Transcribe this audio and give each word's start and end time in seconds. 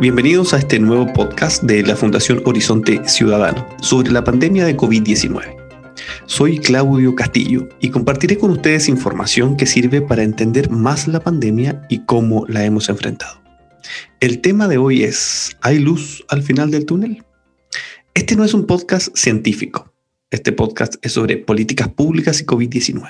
Bienvenidos 0.00 0.54
a 0.54 0.58
este 0.58 0.80
nuevo 0.80 1.06
podcast 1.12 1.62
de 1.62 1.84
la 1.84 1.94
Fundación 1.94 2.42
Horizonte 2.44 3.08
Ciudadano 3.08 3.64
sobre 3.80 4.10
la 4.10 4.24
pandemia 4.24 4.64
de 4.64 4.76
COVID-19. 4.76 5.54
Soy 6.26 6.58
Claudio 6.58 7.14
Castillo 7.14 7.68
y 7.80 7.90
compartiré 7.90 8.38
con 8.38 8.50
ustedes 8.50 8.88
información 8.88 9.56
que 9.56 9.66
sirve 9.66 10.02
para 10.02 10.24
entender 10.24 10.68
más 10.68 11.06
la 11.06 11.20
pandemia 11.20 11.86
y 11.88 12.00
cómo 12.06 12.44
la 12.48 12.64
hemos 12.64 12.88
enfrentado. 12.88 13.40
El 14.18 14.40
tema 14.40 14.66
de 14.66 14.78
hoy 14.78 15.04
es, 15.04 15.56
¿hay 15.60 15.78
luz 15.78 16.24
al 16.28 16.42
final 16.42 16.72
del 16.72 16.84
túnel? 16.84 17.22
Este 18.14 18.34
no 18.34 18.42
es 18.42 18.52
un 18.52 18.66
podcast 18.66 19.16
científico. 19.16 19.94
Este 20.32 20.50
podcast 20.50 20.96
es 21.02 21.12
sobre 21.12 21.36
políticas 21.36 21.86
públicas 21.86 22.40
y 22.40 22.46
COVID-19. 22.46 23.04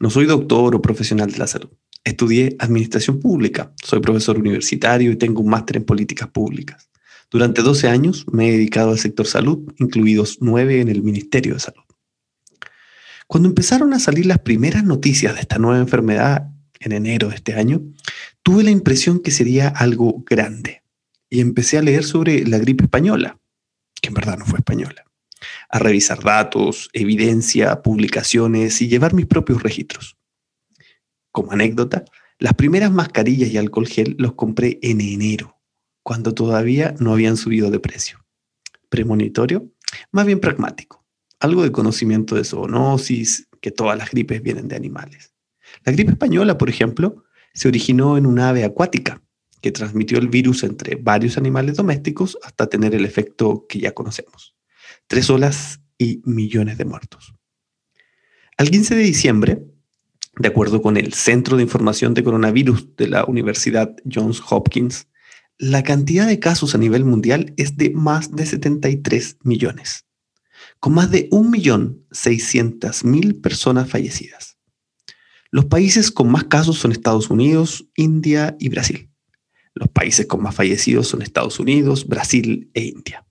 No 0.00 0.10
soy 0.10 0.26
doctor 0.26 0.76
o 0.76 0.82
profesional 0.82 1.32
de 1.32 1.38
la 1.38 1.46
salud. 1.46 1.70
Estudié 2.04 2.56
administración 2.58 3.20
pública, 3.20 3.72
soy 3.84 4.00
profesor 4.00 4.38
universitario 4.38 5.12
y 5.12 5.16
tengo 5.16 5.42
un 5.42 5.50
máster 5.50 5.76
en 5.76 5.84
políticas 5.84 6.28
públicas. 6.28 6.90
Durante 7.30 7.62
12 7.62 7.88
años 7.88 8.26
me 8.32 8.48
he 8.48 8.52
dedicado 8.52 8.90
al 8.90 8.98
sector 8.98 9.26
salud, 9.26 9.72
incluidos 9.78 10.38
9 10.40 10.80
en 10.80 10.88
el 10.88 11.02
Ministerio 11.02 11.54
de 11.54 11.60
Salud. 11.60 11.84
Cuando 13.26 13.48
empezaron 13.48 13.92
a 13.92 14.00
salir 14.00 14.26
las 14.26 14.40
primeras 14.40 14.82
noticias 14.82 15.34
de 15.34 15.40
esta 15.40 15.58
nueva 15.58 15.78
enfermedad 15.78 16.50
en 16.80 16.92
enero 16.92 17.28
de 17.28 17.36
este 17.36 17.54
año, 17.54 17.82
tuve 18.42 18.64
la 18.64 18.70
impresión 18.70 19.20
que 19.20 19.30
sería 19.30 19.68
algo 19.68 20.24
grande 20.26 20.82
y 21.28 21.40
empecé 21.40 21.78
a 21.78 21.82
leer 21.82 22.02
sobre 22.02 22.44
la 22.44 22.58
gripe 22.58 22.84
española, 22.84 23.38
que 24.02 24.08
en 24.08 24.14
verdad 24.14 24.36
no 24.36 24.46
fue 24.46 24.58
española, 24.58 25.04
a 25.68 25.78
revisar 25.78 26.24
datos, 26.24 26.90
evidencia, 26.92 27.82
publicaciones 27.82 28.82
y 28.82 28.88
llevar 28.88 29.14
mis 29.14 29.26
propios 29.26 29.62
registros. 29.62 30.16
Como 31.32 31.52
anécdota, 31.52 32.04
las 32.38 32.54
primeras 32.54 32.90
mascarillas 32.90 33.50
y 33.50 33.58
alcohol 33.58 33.86
gel 33.86 34.16
los 34.18 34.34
compré 34.34 34.78
en 34.82 35.00
enero, 35.00 35.60
cuando 36.02 36.34
todavía 36.34 36.94
no 36.98 37.12
habían 37.12 37.36
subido 37.36 37.70
de 37.70 37.80
precio. 37.80 38.24
Premonitorio, 38.88 39.70
más 40.10 40.26
bien 40.26 40.40
pragmático. 40.40 41.04
Algo 41.38 41.62
de 41.62 41.72
conocimiento 41.72 42.34
de 42.34 42.44
zoonosis, 42.44 43.48
que 43.60 43.70
todas 43.70 43.96
las 43.96 44.10
gripes 44.10 44.42
vienen 44.42 44.68
de 44.68 44.76
animales. 44.76 45.34
La 45.84 45.92
gripe 45.92 46.12
española, 46.12 46.58
por 46.58 46.68
ejemplo, 46.68 47.24
se 47.52 47.68
originó 47.68 48.16
en 48.16 48.26
una 48.26 48.48
ave 48.48 48.64
acuática 48.64 49.22
que 49.60 49.72
transmitió 49.72 50.18
el 50.18 50.28
virus 50.28 50.62
entre 50.62 50.96
varios 50.96 51.36
animales 51.36 51.76
domésticos 51.76 52.38
hasta 52.42 52.68
tener 52.68 52.94
el 52.94 53.04
efecto 53.04 53.66
que 53.68 53.78
ya 53.78 53.92
conocemos. 53.92 54.56
Tres 55.06 55.28
olas 55.28 55.80
y 55.98 56.22
millones 56.24 56.78
de 56.78 56.84
muertos. 56.86 57.34
Al 58.56 58.70
15 58.70 58.94
de 58.94 59.02
diciembre, 59.02 59.62
de 60.40 60.48
acuerdo 60.48 60.80
con 60.80 60.96
el 60.96 61.12
Centro 61.12 61.58
de 61.58 61.62
Información 61.62 62.14
de 62.14 62.24
Coronavirus 62.24 62.96
de 62.96 63.08
la 63.08 63.26
Universidad 63.26 63.94
Johns 64.10 64.42
Hopkins, 64.48 65.06
la 65.58 65.82
cantidad 65.82 66.26
de 66.26 66.40
casos 66.40 66.74
a 66.74 66.78
nivel 66.78 67.04
mundial 67.04 67.52
es 67.58 67.76
de 67.76 67.90
más 67.90 68.34
de 68.34 68.46
73 68.46 69.36
millones, 69.42 70.06
con 70.78 70.94
más 70.94 71.10
de 71.10 71.28
1.600.000 71.28 73.42
personas 73.42 73.90
fallecidas. 73.90 74.56
Los 75.50 75.66
países 75.66 76.10
con 76.10 76.30
más 76.30 76.44
casos 76.44 76.78
son 76.78 76.92
Estados 76.92 77.28
Unidos, 77.28 77.90
India 77.94 78.56
y 78.58 78.70
Brasil. 78.70 79.10
Los 79.74 79.90
países 79.90 80.24
con 80.24 80.42
más 80.42 80.54
fallecidos 80.54 81.08
son 81.08 81.20
Estados 81.20 81.60
Unidos, 81.60 82.08
Brasil 82.08 82.70
e 82.72 82.84
India. 82.84 83.26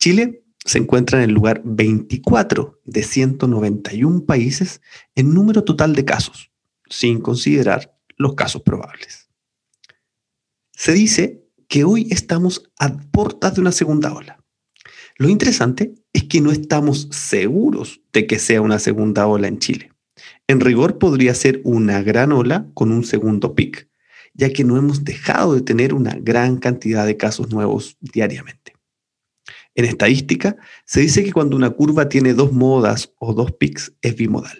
Chile 0.00 0.43
se 0.64 0.78
encuentra 0.78 1.18
en 1.18 1.28
el 1.28 1.34
lugar 1.34 1.60
24 1.64 2.80
de 2.84 3.02
191 3.02 4.24
países 4.24 4.80
en 5.14 5.34
número 5.34 5.64
total 5.64 5.94
de 5.94 6.04
casos, 6.04 6.50
sin 6.88 7.20
considerar 7.20 7.96
los 8.16 8.34
casos 8.34 8.62
probables. 8.62 9.28
Se 10.72 10.92
dice 10.92 11.44
que 11.68 11.84
hoy 11.84 12.08
estamos 12.10 12.70
a 12.78 12.96
puertas 12.96 13.54
de 13.54 13.60
una 13.60 13.72
segunda 13.72 14.12
ola. 14.12 14.38
Lo 15.16 15.28
interesante 15.28 15.94
es 16.12 16.24
que 16.24 16.40
no 16.40 16.50
estamos 16.50 17.08
seguros 17.10 18.00
de 18.12 18.26
que 18.26 18.38
sea 18.38 18.60
una 18.60 18.78
segunda 18.78 19.26
ola 19.26 19.48
en 19.48 19.58
Chile. 19.58 19.92
En 20.48 20.60
rigor 20.60 20.98
podría 20.98 21.34
ser 21.34 21.60
una 21.64 22.02
gran 22.02 22.32
ola 22.32 22.68
con 22.74 22.90
un 22.90 23.04
segundo 23.04 23.54
pic, 23.54 23.88
ya 24.32 24.52
que 24.52 24.64
no 24.64 24.76
hemos 24.76 25.04
dejado 25.04 25.54
de 25.54 25.62
tener 25.62 25.94
una 25.94 26.16
gran 26.20 26.56
cantidad 26.58 27.06
de 27.06 27.16
casos 27.16 27.50
nuevos 27.50 27.96
diariamente. 28.00 28.73
En 29.76 29.84
estadística, 29.84 30.56
se 30.84 31.00
dice 31.00 31.24
que 31.24 31.32
cuando 31.32 31.56
una 31.56 31.70
curva 31.70 32.08
tiene 32.08 32.32
dos 32.32 32.52
modas 32.52 33.12
o 33.18 33.34
dos 33.34 33.50
pics 33.52 33.92
es 34.02 34.14
bimodal. 34.14 34.56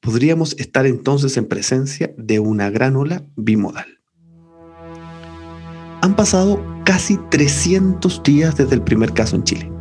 Podríamos 0.00 0.54
estar 0.58 0.86
entonces 0.86 1.36
en 1.36 1.46
presencia 1.46 2.14
de 2.16 2.38
una 2.38 2.70
gran 2.70 2.94
ola 2.94 3.24
bimodal. 3.34 3.98
Han 6.02 6.14
pasado 6.14 6.64
casi 6.84 7.18
300 7.30 8.22
días 8.22 8.56
desde 8.56 8.76
el 8.76 8.82
primer 8.82 9.12
caso 9.12 9.34
en 9.34 9.42
Chile. 9.42 9.72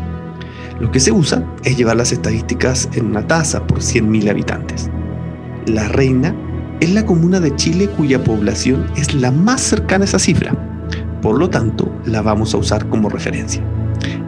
Lo 0.80 0.90
que 0.90 0.98
se 0.98 1.12
usa 1.12 1.48
es 1.64 1.76
llevar 1.76 1.96
las 1.96 2.10
estadísticas 2.10 2.88
en 2.94 3.06
una 3.06 3.24
tasa 3.26 3.64
por 3.64 3.78
100.000 3.78 4.28
habitantes. 4.28 4.90
La 5.66 5.86
reina 5.88 6.34
es 6.80 6.92
la 6.92 7.04
comuna 7.04 7.40
de 7.40 7.54
Chile 7.56 7.88
cuya 7.88 8.22
población 8.22 8.86
es 8.96 9.12
la 9.14 9.32
más 9.32 9.60
cercana 9.60 10.04
a 10.04 10.06
esa 10.06 10.18
cifra. 10.18 10.54
Por 11.22 11.38
lo 11.38 11.48
tanto, 11.50 11.92
la 12.04 12.22
vamos 12.22 12.54
a 12.54 12.58
usar 12.58 12.88
como 12.88 13.08
referencia. 13.08 13.62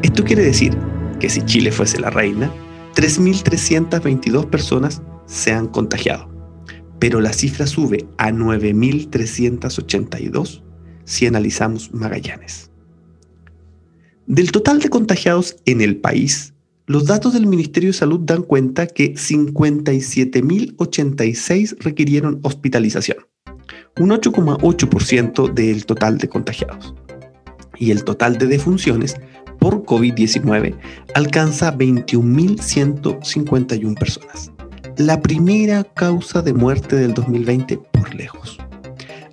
Esto 0.03 0.25
quiere 0.25 0.43
decir 0.43 0.77
que 1.21 1.31
si 1.31 1.43
Chile 1.43 1.71
fuese 1.71 2.00
la 2.00 2.11
reina, 2.11 2.53
3.322 2.97 4.50
personas 4.50 5.00
se 5.27 5.53
han 5.53 5.69
contagiado, 5.69 6.28
pero 6.99 7.21
la 7.21 7.33
cifra 7.33 7.69
sube 7.69 8.09
a 8.19 8.33
9.382 8.33 10.65
si 11.05 11.27
analizamos 11.27 11.94
Magallanes. 11.94 12.72
Del 14.27 14.50
total 14.53 14.81
de 14.81 14.91
contagiados 14.91 15.56
en 15.67 15.81
el 15.81 15.97
país, 15.97 16.50
los 16.90 17.04
datos 17.04 17.34
del 17.34 17.46
Ministerio 17.46 17.90
de 17.90 17.96
Salud 17.96 18.18
dan 18.24 18.42
cuenta 18.42 18.88
que 18.88 19.14
57.086 19.14 21.76
requirieron 21.78 22.40
hospitalización, 22.42 23.18
un 24.00 24.10
8,8% 24.10 25.54
del 25.54 25.86
total 25.86 26.18
de 26.18 26.28
contagiados. 26.28 26.96
Y 27.78 27.92
el 27.92 28.02
total 28.02 28.38
de 28.38 28.48
defunciones 28.48 29.14
por 29.60 29.84
COVID-19 29.84 30.76
alcanza 31.14 31.78
21.151 31.78 33.96
personas, 33.96 34.50
la 34.96 35.22
primera 35.22 35.84
causa 35.84 36.42
de 36.42 36.54
muerte 36.54 36.96
del 36.96 37.14
2020 37.14 37.78
por 37.92 38.12
lejos. 38.16 38.58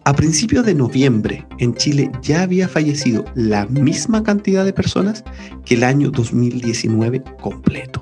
A 0.07 0.13
principios 0.13 0.65
de 0.65 0.73
noviembre, 0.73 1.45
en 1.57 1.75
Chile 1.75 2.09
ya 2.21 2.43
había 2.43 2.69
fallecido 2.69 3.25
la 3.35 3.65
misma 3.65 4.23
cantidad 4.23 4.63
de 4.63 4.71
personas 4.71 5.25
que 5.65 5.75
el 5.75 5.83
año 5.83 6.11
2019 6.11 7.25
completo. 7.41 8.01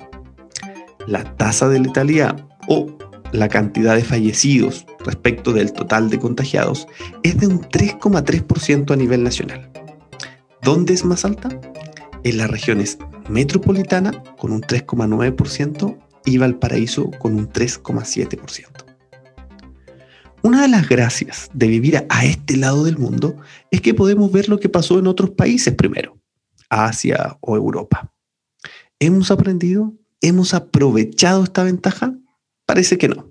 La 1.08 1.24
tasa 1.36 1.68
de 1.68 1.80
letalidad 1.80 2.46
o 2.68 2.86
la 3.32 3.48
cantidad 3.48 3.96
de 3.96 4.04
fallecidos 4.04 4.86
respecto 5.04 5.52
del 5.52 5.72
total 5.72 6.08
de 6.08 6.20
contagiados 6.20 6.86
es 7.24 7.38
de 7.38 7.48
un 7.48 7.62
3,3% 7.62 8.92
a 8.92 8.96
nivel 8.96 9.24
nacional. 9.24 9.68
¿Dónde 10.62 10.94
es 10.94 11.04
más 11.04 11.24
alta? 11.24 11.48
En 12.22 12.38
las 12.38 12.48
regiones 12.48 12.98
metropolitana 13.28 14.12
con 14.38 14.52
un 14.52 14.60
3,9% 14.60 15.98
y 16.24 16.38
Valparaíso 16.38 17.10
con 17.18 17.34
un 17.34 17.48
3,7%. 17.48 18.85
Una 20.46 20.62
de 20.62 20.68
las 20.68 20.88
gracias 20.88 21.50
de 21.54 21.66
vivir 21.66 22.06
a 22.08 22.24
este 22.24 22.56
lado 22.56 22.84
del 22.84 22.98
mundo 22.98 23.36
es 23.72 23.80
que 23.80 23.94
podemos 23.94 24.30
ver 24.30 24.48
lo 24.48 24.60
que 24.60 24.68
pasó 24.68 24.96
en 25.00 25.08
otros 25.08 25.30
países 25.30 25.74
primero, 25.74 26.20
Asia 26.70 27.36
o 27.40 27.56
Europa. 27.56 28.14
¿Hemos 29.00 29.32
aprendido? 29.32 29.94
¿Hemos 30.20 30.54
aprovechado 30.54 31.42
esta 31.42 31.64
ventaja? 31.64 32.14
Parece 32.64 32.96
que 32.96 33.08
no. 33.08 33.28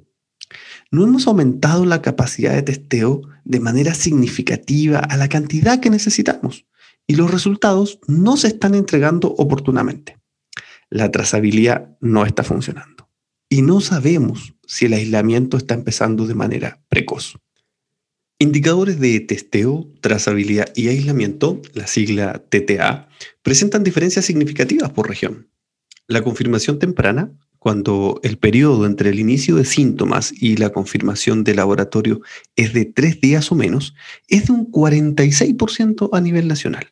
No 0.92 1.06
hemos 1.06 1.26
aumentado 1.26 1.86
la 1.86 2.02
capacidad 2.02 2.54
de 2.54 2.64
testeo 2.64 3.22
de 3.46 3.62
manera 3.62 3.94
significativa 3.94 5.00
a 5.00 5.16
la 5.16 5.30
cantidad 5.30 5.80
que 5.80 5.90
necesitamos 5.90 6.66
y 7.08 7.16
los 7.16 7.32
resultados 7.32 8.02
no 8.08 8.36
se 8.36 8.48
están 8.48 8.76
entregando 8.76 9.34
oportunamente. 9.38 10.18
La 10.90 11.12
trazabilidad 11.12 11.96
no 12.02 12.26
está 12.26 12.44
funcionando 12.44 12.95
y 13.56 13.62
no 13.62 13.80
sabemos 13.80 14.54
si 14.68 14.84
el 14.84 14.92
aislamiento 14.92 15.56
está 15.56 15.76
empezando 15.76 16.28
de 16.28 16.36
manera 16.36 16.84
precoz. 16.90 17.38
Indicadores 18.38 19.00
de 19.00 19.18
testeo, 19.22 19.90
trazabilidad 20.02 20.74
y 20.76 20.90
aislamiento, 20.90 21.62
la 21.74 21.88
sigla 21.88 22.44
TTA, 22.50 23.08
presentan 23.44 23.86
diferencias 23.86 24.26
significativas 24.26 24.90
por 24.90 25.08
región. 25.08 25.48
La 26.06 26.22
confirmación 26.22 26.80
temprana, 26.80 27.32
cuando 27.58 28.20
el 28.24 28.38
periodo 28.38 28.86
entre 28.86 29.10
el 29.10 29.22
inicio 29.22 29.56
de 29.56 29.64
síntomas 29.64 30.34
y 30.34 30.58
la 30.58 30.72
confirmación 30.72 31.46
de 31.46 31.56
laboratorio 31.56 32.20
es 32.58 32.74
de 32.74 32.84
tres 32.84 33.22
días 33.22 33.54
o 33.54 33.56
menos, 33.56 33.96
es 34.28 34.48
de 34.48 34.52
un 34.52 34.70
46% 34.70 36.10
a 36.12 36.20
nivel 36.20 36.50
nacional, 36.50 36.92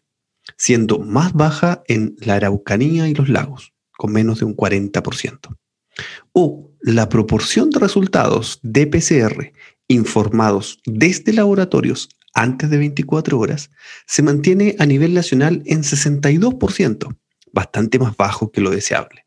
siendo 0.56 1.00
más 1.00 1.33
baja 1.33 1.83
en 1.89 2.15
la 2.19 2.36
Araucanía 2.36 3.10
y 3.10 3.15
los 3.15 3.27
lagos, 3.27 3.74
con 3.98 4.13
menos 4.13 4.39
de 4.39 4.45
un 4.45 4.56
40%. 4.56 5.57
O 6.31 6.72
la 6.81 7.10
proporción 7.10 7.69
de 7.69 7.80
resultados 7.80 8.60
de 8.62 8.88
PCR 8.88 9.54
informados 9.88 10.80
desde 10.86 11.34
laboratorios 11.34 12.10
antes 12.34 12.69
de 12.69 12.78
24 12.78 13.38
horas 13.38 13.72
se 14.07 14.24
mantiene 14.24 14.75
a 14.80 14.86
nivel 14.86 15.13
nacional 15.13 15.62
en 15.66 15.84
62%, 15.84 17.16
bastante 17.51 18.00
más 18.00 18.18
bajo 18.18 18.51
que 18.51 18.62
lo 18.62 18.72
deseable. 18.72 19.25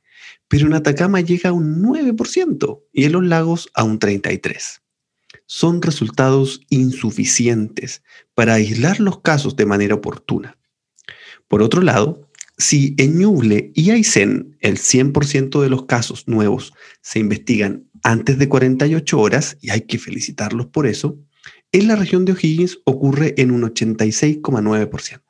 Pero 0.49 0.67
en 0.67 0.75
Atacama 0.75 1.21
llega 1.21 1.51
a 1.51 1.53
un 1.53 1.83
9% 1.83 2.83
y 2.93 3.05
en 3.05 3.12
los 3.12 3.25
lagos 3.25 3.69
a 3.75 3.85
un 3.85 3.99
33%. 3.99 4.81
Son 5.49 5.81
resultados 5.83 6.62
insuficientes 6.71 8.03
para 8.35 8.55
aislar 8.55 8.99
los 8.99 9.21
casos 9.21 9.55
de 9.55 9.67
manera 9.67 9.95
oportuna. 9.95 10.59
Por 11.47 11.62
otro 11.62 11.83
lado, 11.83 12.29
si 12.58 12.94
en 12.99 13.19
Ñuble 13.19 13.70
y 13.75 13.91
Aysén 13.91 14.56
el 14.61 14.79
100% 14.79 15.61
de 15.61 15.69
los 15.69 15.85
casos 15.85 16.26
nuevos 16.26 16.73
se 17.03 17.19
investigan 17.19 17.88
antes 18.03 18.38
de 18.38 18.49
48 18.49 19.19
horas, 19.19 19.58
y 19.61 19.70
hay 19.70 19.82
que 19.82 19.99
felicitarlos 19.99 20.67
por 20.67 20.87
eso, 20.87 21.19
en 21.73 21.88
la 21.88 21.97
región 21.97 22.25
de 22.25 22.32
O'Higgins 22.32 22.79
ocurre 22.85 23.35
en 23.37 23.50
un 23.50 23.62
86,9%. 23.62 25.20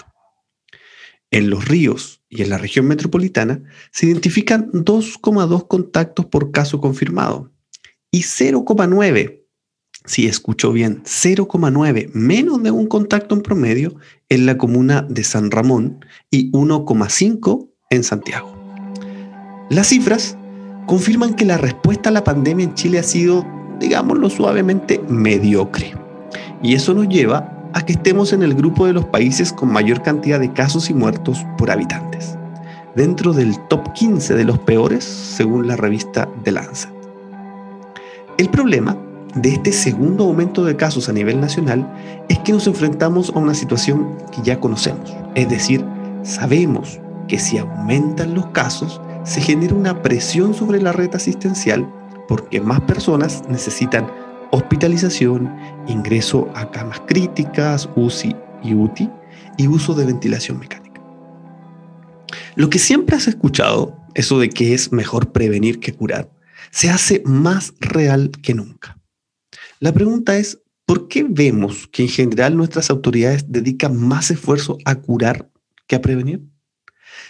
En 1.31 1.51
los 1.51 1.67
ríos 1.67 2.23
y 2.29 2.43
en 2.43 2.51
la 2.51 2.59
región 2.59 2.87
metropolitana 2.87 3.63
se 3.91 4.07
identifican 4.07 4.71
2,2 4.71 5.67
contactos 5.67 6.27
por 6.27 6.53
caso 6.53 6.81
confirmado 6.81 7.53
y 8.11 8.23
0,9, 8.23 9.46
si 10.07 10.27
escuchó 10.27 10.73
bien, 10.73 11.03
0,9 11.05 12.11
menos 12.15 12.63
de 12.63 12.71
un 12.71 12.87
contacto 12.87 13.35
en 13.35 13.43
promedio 13.43 13.97
en 14.29 14.47
la 14.47 14.57
comuna 14.57 15.03
de 15.09 15.25
San 15.25 15.51
Ramón 15.51 16.05
y 16.31 16.51
1,5 16.53 17.69
en 17.91 18.05
Santiago. 18.05 18.57
Las 19.69 19.89
cifras 19.89 20.37
confirman 20.87 21.35
que 21.35 21.45
la 21.45 21.59
respuesta 21.59 22.09
a 22.09 22.13
la 22.13 22.25
pandemia 22.25 22.65
en 22.65 22.75
Chile 22.75 23.01
ha 23.01 23.03
sido, 23.03 23.45
digámoslo 23.81 24.31
suavemente, 24.31 25.01
mediocre. 25.09 25.95
Y 26.63 26.75
eso 26.75 26.95
nos 26.95 27.09
lleva 27.09 27.71
a 27.75 27.85
que 27.85 27.93
estemos 27.93 28.33
en 28.33 28.43
el 28.43 28.55
grupo 28.55 28.87
de 28.87 28.93
los 28.93 29.05
países 29.07 29.53
con 29.53 29.73
mayor 29.73 30.03
cantidad 30.03 30.41
de 30.41 30.53
casos 30.53 30.89
y 30.89 30.95
muertos 30.95 31.45
por 31.59 31.71
habitantes, 31.71 32.39
dentro 32.95 33.33
del 33.33 33.59
top 33.69 33.93
15 33.93 34.35
de 34.35 34.45
los 34.45 34.59
peores 34.61 35.05
según 35.05 35.67
la 35.67 35.77
revista 35.77 36.29
The 36.45 36.53
Lancet. 36.53 36.91
El 38.39 38.49
problema 38.49 38.97
de 39.35 39.51
este 39.51 39.73
segundo 39.73 40.25
aumento 40.25 40.65
de 40.65 40.77
casos 40.77 41.09
a 41.09 41.13
nivel 41.13 41.41
nacional 41.41 41.87
es 42.29 42.39
que 42.41 42.53
nos 42.53 42.67
enfrentamos 42.67 43.31
a 43.31 43.39
una 43.39 43.55
situación 43.55 44.17
que 44.33 44.43
ya 44.43 44.61
conocemos, 44.61 45.15
es 45.35 45.49
decir, 45.49 45.85
sabemos 46.23 47.01
que 47.29 47.39
si 47.39 47.59
aumentan 47.59 48.35
los 48.35 48.47
casos, 48.49 49.01
se 49.25 49.41
genera 49.41 49.75
una 49.75 50.03
presión 50.03 50.55
sobre 50.55 50.81
la 50.81 50.93
red 50.93 51.15
asistencial 51.15 51.87
porque 52.29 52.61
más 52.61 52.81
personas 52.83 53.43
necesitan 53.49 54.07
hospitalización, 54.51 55.55
ingreso 55.87 56.49
a 56.55 56.71
camas 56.71 57.01
críticas, 57.07 57.89
UCI 57.97 58.37
y 58.63 58.75
UTI 58.75 59.11
y 59.57 59.69
uso 59.69 59.95
de 59.95 60.07
ventilación 60.07 60.59
mecánica. 60.59 61.01
Lo 62.55 62.71
que 62.71 62.79
siempre 62.79 63.17
has 63.17 63.29
escuchado, 63.29 63.97
eso 64.15 64.39
de 64.39 64.49
que 64.49 64.75
es 64.75 64.93
mejor 64.93 65.33
prevenir 65.33 65.79
que 65.79 65.93
curar, 65.93 66.31
se 66.71 66.91
hace 66.91 67.23
más 67.25 67.75
real 67.81 68.31
que 68.43 68.55
nunca. 68.55 68.96
La 69.79 69.93
pregunta 69.93 70.39
es, 70.39 70.63
¿por 70.87 71.09
qué 71.09 71.27
vemos 71.29 71.87
que 71.89 72.03
en 72.03 72.09
general 72.09 72.57
nuestras 72.57 72.89
autoridades 72.89 73.53
dedican 73.53 73.97
más 73.97 74.31
esfuerzo 74.31 74.79
a 74.87 74.95
curar 74.95 75.51
que 75.87 75.97
a 75.97 76.01
prevenir? 76.01 76.43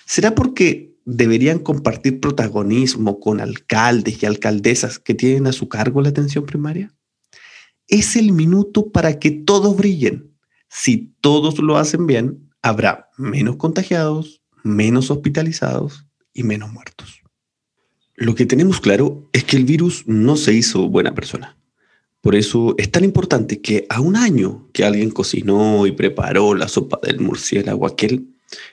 ¿Será 0.04 0.34
porque 0.34 0.96
deberían 1.04 1.58
compartir 1.58 2.20
protagonismo 2.20 3.18
con 3.18 3.40
alcaldes 3.40 4.22
y 4.22 4.26
alcaldesas 4.26 5.00
que 5.00 5.14
tienen 5.14 5.48
a 5.48 5.52
su 5.52 5.68
cargo 5.68 6.02
la 6.02 6.10
atención 6.10 6.46
primaria? 6.46 6.94
Es 7.88 8.14
el 8.14 8.32
minuto 8.32 8.92
para 8.92 9.18
que 9.18 9.32
todos 9.32 9.76
brillen. 9.76 10.32
Si 10.68 11.14
todos 11.20 11.58
lo 11.58 11.78
hacen 11.78 12.06
bien, 12.06 12.50
habrá 12.62 13.10
menos 13.16 13.56
contagiados, 13.56 14.42
menos 14.62 15.10
hospitalizados 15.10 16.06
y 16.32 16.44
menos 16.44 16.72
muertos. 16.72 17.22
Lo 18.14 18.34
que 18.34 18.46
tenemos 18.46 18.80
claro 18.80 19.28
es 19.32 19.44
que 19.44 19.56
el 19.56 19.64
virus 19.64 20.04
no 20.06 20.36
se 20.36 20.52
hizo 20.52 20.88
buena 20.88 21.14
persona. 21.14 21.56
Por 22.26 22.34
eso 22.34 22.74
es 22.76 22.90
tan 22.90 23.04
importante 23.04 23.60
que 23.60 23.86
a 23.88 24.00
un 24.00 24.16
año 24.16 24.68
que 24.72 24.84
alguien 24.84 25.10
cocinó 25.10 25.86
y 25.86 25.92
preparó 25.92 26.56
la 26.56 26.66
sopa 26.66 26.98
del 27.00 27.20
murciélago 27.20 27.86
aquel 27.86 28.26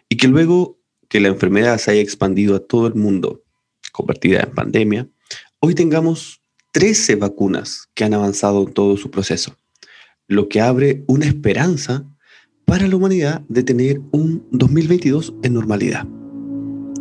y 0.09 0.17
que 0.17 0.27
luego 0.27 0.79
que 1.07 1.19
la 1.19 1.27
enfermedad 1.27 1.77
se 1.77 1.91
haya 1.91 2.01
expandido 2.01 2.55
a 2.55 2.61
todo 2.61 2.87
el 2.87 2.95
mundo, 2.95 3.43
convertida 3.91 4.39
en 4.39 4.55
pandemia, 4.55 5.07
hoy 5.59 5.75
tengamos 5.75 6.41
13 6.71 7.17
vacunas 7.17 7.89
que 7.93 8.03
han 8.03 8.15
avanzado 8.15 8.63
en 8.63 8.73
todo 8.73 8.97
su 8.97 9.11
proceso, 9.11 9.55
lo 10.27 10.49
que 10.49 10.59
abre 10.59 11.03
una 11.05 11.27
esperanza 11.27 12.07
para 12.65 12.87
la 12.87 12.95
humanidad 12.95 13.41
de 13.49 13.61
tener 13.61 14.01
un 14.11 14.47
2022 14.49 15.31
en 15.43 15.53
normalidad. 15.53 16.07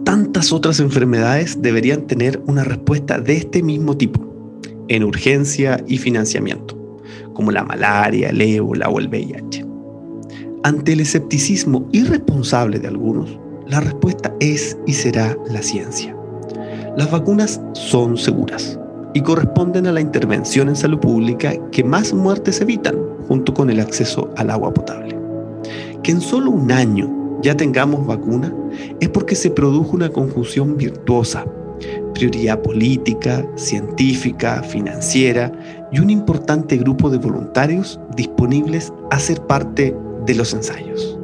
Tantas 0.04 0.52
otras 0.52 0.80
enfermedades 0.80 1.62
deberían 1.62 2.06
tener 2.06 2.42
una 2.46 2.62
respuesta 2.62 3.18
de 3.22 3.38
este 3.38 3.62
mismo 3.62 3.96
tipo, 3.96 4.31
en 4.94 5.04
urgencia 5.04 5.82
y 5.86 5.98
financiamiento, 5.98 6.76
como 7.34 7.50
la 7.50 7.64
malaria, 7.64 8.28
el 8.28 8.40
ébola 8.40 8.88
o 8.88 8.98
el 8.98 9.08
VIH. 9.08 9.64
Ante 10.64 10.92
el 10.92 11.00
escepticismo 11.00 11.88
irresponsable 11.92 12.78
de 12.78 12.88
algunos, 12.88 13.38
la 13.66 13.80
respuesta 13.80 14.34
es 14.38 14.76
y 14.86 14.92
será 14.92 15.36
la 15.50 15.62
ciencia. 15.62 16.16
Las 16.96 17.10
vacunas 17.10 17.60
son 17.72 18.16
seguras 18.16 18.78
y 19.14 19.22
corresponden 19.22 19.86
a 19.86 19.92
la 19.92 20.00
intervención 20.00 20.68
en 20.68 20.76
salud 20.76 20.98
pública 20.98 21.54
que 21.70 21.82
más 21.82 22.12
muertes 22.12 22.60
evitan, 22.60 22.96
junto 23.28 23.54
con 23.54 23.70
el 23.70 23.80
acceso 23.80 24.30
al 24.36 24.50
agua 24.50 24.74
potable. 24.74 25.18
Que 26.02 26.12
en 26.12 26.20
solo 26.20 26.50
un 26.50 26.70
año 26.70 27.38
ya 27.42 27.56
tengamos 27.56 28.06
vacuna 28.06 28.54
es 29.00 29.08
porque 29.08 29.34
se 29.34 29.50
produjo 29.50 29.96
una 29.96 30.10
conjunción 30.10 30.76
virtuosa, 30.76 31.44
prioridad 32.12 32.60
política, 32.62 33.46
científica, 33.56 34.62
financiera 34.62 35.52
y 35.90 35.98
un 35.98 36.10
importante 36.10 36.76
grupo 36.76 37.10
de 37.10 37.18
voluntarios 37.18 37.98
disponibles 38.16 38.92
a 39.10 39.18
ser 39.18 39.40
parte 39.46 39.96
de 40.26 40.34
los 40.34 40.52
ensayos 40.52 41.18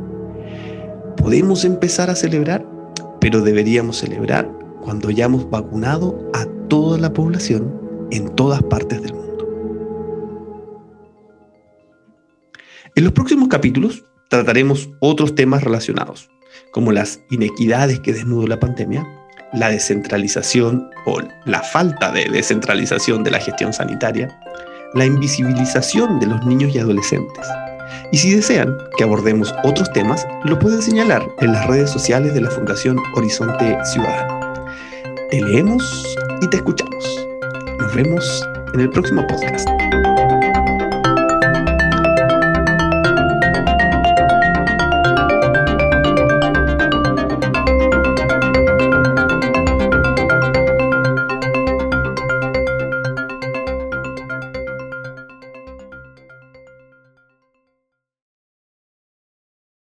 podemos 1.29 1.67
empezar 1.67 2.09
a 2.09 2.15
celebrar, 2.15 2.65
pero 3.21 3.43
deberíamos 3.43 3.99
celebrar 3.99 4.51
cuando 4.81 5.09
hayamos 5.09 5.51
vacunado 5.51 6.31
a 6.33 6.47
toda 6.69 6.97
la 6.97 7.13
población 7.13 7.71
en 8.11 8.35
todas 8.35 8.63
partes 8.63 9.03
del 9.03 9.13
mundo. 9.13 9.47
En 12.95 13.05
los 13.05 13.13
próximos 13.13 13.49
capítulos 13.49 14.07
trataremos 14.31 14.89
otros 15.01 15.35
temas 15.35 15.63
relacionados, 15.63 16.31
como 16.73 16.93
las 16.93 17.21
inequidades 17.31 18.01
que 18.01 18.15
desnudó 18.15 18.47
la 18.47 18.59
pandemia, 18.59 19.07
la 19.53 19.71
descentralización 19.71 20.91
o 21.07 21.21
la 21.45 21.63
falta 21.63 22.13
de 22.13 22.29
descentralización 22.31 23.25
de 23.25 23.31
la 23.31 23.41
gestión 23.41 23.73
sanitaria, 23.73 24.29
la 24.95 25.05
invisibilización 25.05 26.21
de 26.21 26.27
los 26.27 26.45
niños 26.45 26.75
y 26.75 26.79
adolescentes, 26.79 27.47
y 28.11 28.19
si 28.19 28.35
desean 28.35 28.77
que 28.97 29.05
abordemos 29.05 29.55
otros 29.65 29.91
temas, 29.93 30.27
lo 30.45 30.59
pueden 30.59 30.83
señalar 30.83 31.23
en 31.41 31.53
las 31.53 31.67
redes 31.67 31.91
sociales 31.91 32.35
de 32.35 32.41
la 32.41 32.51
Fundación 32.51 32.99
Horizonte 33.15 33.77
Ciudadano. 33.85 34.65
Te 35.31 35.43
leemos 35.43 36.17
y 36.41 36.49
te 36.49 36.57
escuchamos. 36.57 37.27
Nos 37.79 37.95
vemos 37.95 38.49
en 38.75 38.81
el 38.81 38.91
próximo 38.91 39.27
podcast. 39.27 39.69